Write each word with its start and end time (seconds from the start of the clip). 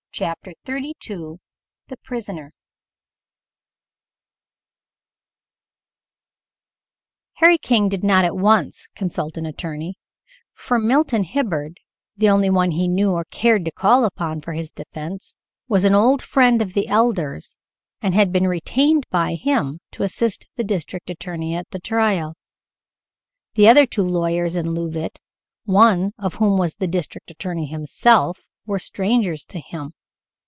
CHAPTER 0.13 0.51
XXXII 0.67 1.37
THE 1.87 1.95
PRISONER 2.03 2.51
Harry 7.35 7.57
King 7.57 7.87
did 7.89 8.03
not 8.03 8.25
at 8.25 8.35
once 8.35 8.89
consult 8.93 9.37
an 9.37 9.45
attorney, 9.47 9.97
for 10.53 10.77
Milton 10.77 11.23
Hibbard, 11.23 11.77
the 12.17 12.27
only 12.29 12.49
one 12.49 12.71
he 12.71 12.89
knew 12.89 13.11
or 13.11 13.23
cared 13.23 13.63
to 13.65 13.71
call 13.71 14.03
upon 14.03 14.41
for 14.41 14.51
his 14.51 14.69
defense, 14.69 15.33
was 15.69 15.85
an 15.85 15.95
old 15.95 16.21
friend 16.21 16.61
of 16.61 16.73
the 16.73 16.89
Elder's 16.89 17.55
and 18.01 18.13
had 18.13 18.33
been 18.33 18.47
retained 18.49 19.05
by 19.11 19.35
him 19.35 19.79
to 19.91 20.03
assist 20.03 20.45
the 20.57 20.63
district 20.65 21.09
attorney 21.09 21.55
at 21.55 21.69
the 21.71 21.79
trial. 21.79 22.35
The 23.53 23.69
other 23.69 23.85
two 23.87 24.03
lawyers 24.03 24.57
in 24.57 24.75
Leauvite, 24.75 25.19
one 25.63 26.11
of 26.19 26.35
whom 26.35 26.57
was 26.59 26.75
the 26.75 26.87
district 26.87 27.31
attorney 27.31 27.65
himself, 27.65 28.45
were 28.67 28.77
strangers 28.77 29.45
to 29.45 29.59
him. 29.61 29.93